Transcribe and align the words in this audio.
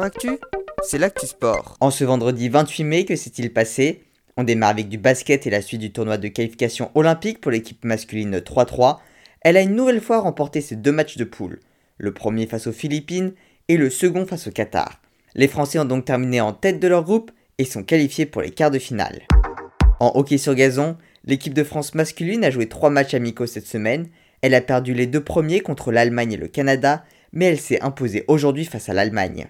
Actu, 0.00 0.38
c'est 0.82 0.96
l'actu 0.96 1.26
sport. 1.26 1.76
En 1.80 1.90
ce 1.90 2.04
vendredi 2.04 2.48
28 2.48 2.84
mai, 2.84 3.04
que 3.04 3.14
s'est-il 3.14 3.52
passé? 3.52 4.04
On 4.38 4.44
démarre 4.44 4.70
avec 4.70 4.88
du 4.88 4.96
basket 4.96 5.46
et 5.46 5.50
la 5.50 5.60
suite 5.60 5.82
du 5.82 5.92
tournoi 5.92 6.16
de 6.16 6.28
qualification 6.28 6.90
olympique 6.94 7.42
pour 7.42 7.50
l'équipe 7.50 7.84
masculine 7.84 8.38
3-3. 8.38 9.00
Elle 9.42 9.58
a 9.58 9.60
une 9.60 9.74
nouvelle 9.74 10.00
fois 10.00 10.20
remporté 10.20 10.62
ses 10.62 10.76
deux 10.76 10.92
matchs 10.92 11.18
de 11.18 11.24
poule, 11.24 11.60
le 11.98 12.14
premier 12.14 12.46
face 12.46 12.66
aux 12.66 12.72
Philippines 12.72 13.34
et 13.68 13.76
le 13.76 13.90
second 13.90 14.24
face 14.24 14.46
au 14.46 14.50
Qatar. 14.50 15.02
Les 15.34 15.48
Français 15.48 15.78
ont 15.78 15.84
donc 15.84 16.06
terminé 16.06 16.40
en 16.40 16.54
tête 16.54 16.80
de 16.80 16.88
leur 16.88 17.04
groupe 17.04 17.30
et 17.58 17.66
sont 17.66 17.82
qualifiés 17.82 18.24
pour 18.24 18.40
les 18.40 18.50
quarts 18.50 18.70
de 18.70 18.78
finale. 18.78 19.20
En 20.00 20.12
hockey 20.14 20.38
sur 20.38 20.54
gazon, 20.54 20.96
l'équipe 21.26 21.54
de 21.54 21.64
France 21.64 21.94
masculine 21.94 22.44
a 22.44 22.50
joué 22.50 22.66
trois 22.66 22.90
matchs 22.90 23.14
amicaux 23.14 23.46
cette 23.46 23.66
semaine. 23.66 24.08
Elle 24.40 24.54
a 24.54 24.62
perdu 24.62 24.94
les 24.94 25.06
deux 25.06 25.22
premiers 25.22 25.60
contre 25.60 25.92
l'Allemagne 25.92 26.32
et 26.32 26.38
le 26.38 26.48
Canada, 26.48 27.04
mais 27.34 27.44
elle 27.44 27.60
s'est 27.60 27.82
imposée 27.82 28.24
aujourd'hui 28.26 28.64
face 28.64 28.88
à 28.88 28.94
l'Allemagne. 28.94 29.48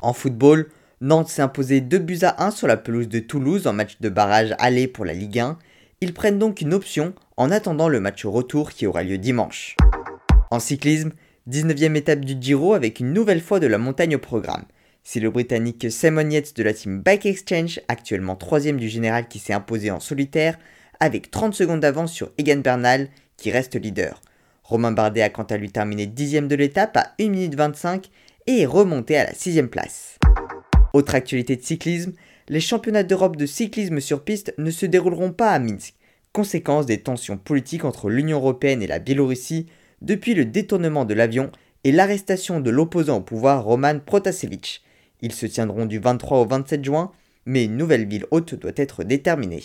En 0.00 0.12
football, 0.12 0.68
Nantes 1.00 1.28
s'est 1.28 1.42
imposé 1.42 1.80
2 1.80 1.98
buts 1.98 2.18
à 2.22 2.44
1 2.44 2.50
sur 2.50 2.66
la 2.66 2.76
pelouse 2.76 3.08
de 3.08 3.18
Toulouse 3.18 3.66
en 3.66 3.72
match 3.72 3.98
de 4.00 4.08
barrage 4.08 4.54
aller 4.58 4.86
pour 4.86 5.04
la 5.04 5.12
Ligue 5.12 5.40
1. 5.40 5.58
Ils 6.00 6.14
prennent 6.14 6.38
donc 6.38 6.60
une 6.60 6.74
option 6.74 7.14
en 7.36 7.50
attendant 7.50 7.88
le 7.88 8.00
match 8.00 8.24
retour 8.24 8.70
qui 8.70 8.86
aura 8.86 9.02
lieu 9.02 9.18
dimanche. 9.18 9.76
En 10.50 10.60
cyclisme, 10.60 11.10
19e 11.50 11.96
étape 11.96 12.24
du 12.24 12.36
Giro 12.40 12.74
avec 12.74 13.00
une 13.00 13.12
nouvelle 13.12 13.40
fois 13.40 13.60
de 13.60 13.66
la 13.66 13.78
montagne 13.78 14.16
au 14.16 14.20
programme. 14.20 14.64
C'est 15.02 15.20
le 15.20 15.30
Britannique 15.30 15.90
Simon 15.90 16.28
Yates 16.30 16.56
de 16.56 16.62
la 16.62 16.74
team 16.74 17.00
Bike 17.00 17.26
Exchange, 17.26 17.80
actuellement 17.88 18.36
3 18.36 18.60
du 18.72 18.88
général 18.88 19.26
qui 19.26 19.38
s'est 19.38 19.52
imposé 19.52 19.90
en 19.90 20.00
solitaire, 20.00 20.58
avec 21.00 21.30
30 21.30 21.54
secondes 21.54 21.80
d'avance 21.80 22.12
sur 22.12 22.30
Egan 22.38 22.58
Bernal 22.58 23.08
qui 23.36 23.50
reste 23.50 23.74
leader. 23.74 24.20
Romain 24.64 24.92
Bardet 24.92 25.22
a 25.22 25.30
quant 25.30 25.44
à 25.44 25.56
lui 25.56 25.70
terminé 25.70 26.06
10 26.06 26.42
de 26.42 26.54
l'étape 26.54 26.96
à 26.96 27.14
1 27.18 27.28
minute 27.30 27.54
25 27.54 28.10
et 28.48 28.62
est 28.62 28.66
remonté 28.66 29.16
à 29.18 29.24
la 29.24 29.34
6 29.34 29.62
place. 29.64 30.18
Autre 30.94 31.14
actualité 31.14 31.54
de 31.54 31.62
cyclisme, 31.62 32.14
les 32.48 32.60
championnats 32.60 33.02
d'Europe 33.02 33.36
de 33.36 33.44
cyclisme 33.44 34.00
sur 34.00 34.24
piste 34.24 34.54
ne 34.56 34.70
se 34.70 34.86
dérouleront 34.86 35.32
pas 35.32 35.50
à 35.50 35.58
Minsk, 35.58 35.94
conséquence 36.32 36.86
des 36.86 37.02
tensions 37.02 37.36
politiques 37.36 37.84
entre 37.84 38.08
l'Union 38.08 38.38
européenne 38.38 38.82
et 38.82 38.86
la 38.86 39.00
Biélorussie 39.00 39.66
depuis 40.00 40.32
le 40.32 40.46
détournement 40.46 41.04
de 41.04 41.12
l'avion 41.12 41.52
et 41.84 41.92
l'arrestation 41.92 42.60
de 42.60 42.70
l'opposant 42.70 43.18
au 43.18 43.20
pouvoir 43.20 43.64
Roman 43.64 44.00
Protasevich. 44.00 44.82
Ils 45.20 45.32
se 45.32 45.44
tiendront 45.44 45.84
du 45.84 45.98
23 45.98 46.38
au 46.38 46.46
27 46.46 46.82
juin, 46.82 47.12
mais 47.44 47.64
une 47.64 47.76
nouvelle 47.76 48.08
ville 48.08 48.24
haute 48.30 48.54
doit 48.54 48.72
être 48.76 49.04
déterminée. 49.04 49.62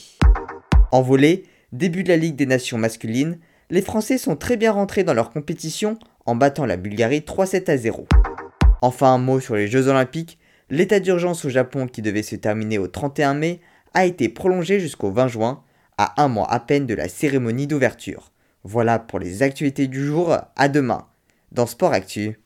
En 0.92 1.02
volée, 1.02 1.46
début 1.72 2.04
de 2.04 2.10
la 2.10 2.18
Ligue 2.18 2.36
des 2.36 2.46
Nations 2.46 2.78
masculines, 2.78 3.40
les 3.70 3.82
Français 3.82 4.18
sont 4.18 4.36
très 4.36 4.58
bien 4.58 4.74
rentrés 4.74 5.06
dans 5.06 5.14
leur 5.14 5.32
compétition 5.32 5.98
en 6.26 6.36
battant 6.36 6.66
la 6.66 6.76
Bulgarie 6.76 7.22
3-7 7.22 7.72
à 7.72 7.78
0. 7.78 8.08
Enfin 8.84 9.14
un 9.14 9.18
mot 9.18 9.40
sur 9.40 9.56
les 9.56 9.70
Jeux 9.70 9.88
Olympiques, 9.88 10.38
l'état 10.70 11.00
d'urgence 11.00 11.46
au 11.46 11.50
Japon 11.50 11.88
qui 11.88 12.02
devait 12.02 12.22
se 12.22 12.36
terminer 12.36 12.80
au 12.80 12.88
31 12.90 13.34
mai 13.34 13.62
a 13.94 14.06
été 14.06 14.28
prolongé 14.28 14.82
jusqu'au 14.82 15.10
20 15.10 15.30
juin, 15.30 15.64
à 15.98 16.22
un 16.22 16.28
mois 16.28 16.52
à 16.52 16.60
peine 16.60 16.86
de 16.86 16.94
la 16.94 17.08
cérémonie 17.08 17.66
d'ouverture. 17.66 18.34
Voilà 18.66 19.00
pour 19.00 19.20
les 19.20 19.42
actualités 19.42 19.88
du 19.88 20.06
jour, 20.06 20.36
à 20.58 20.68
demain 20.68 21.08
dans 21.54 21.66
Sport 21.66 21.94
Actu. 21.94 22.42